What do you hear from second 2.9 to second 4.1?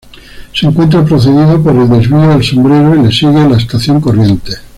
y le sigue la Estación